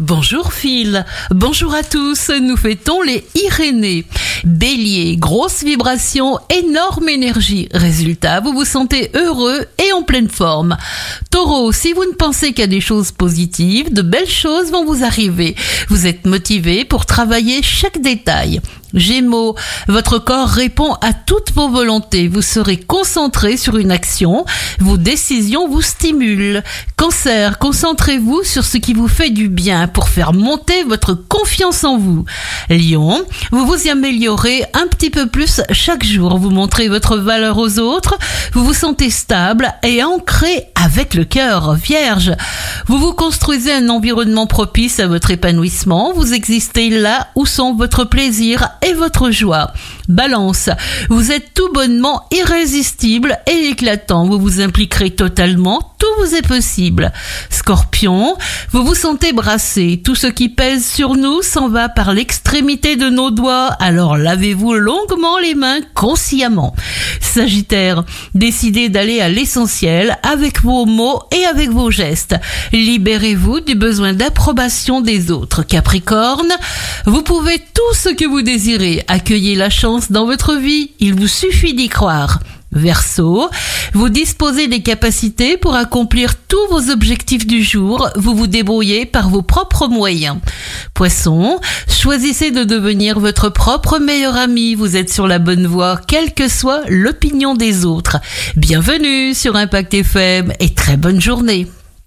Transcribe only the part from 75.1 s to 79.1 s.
autres. Capricorne, vous pouvez tout ce que vous désirez.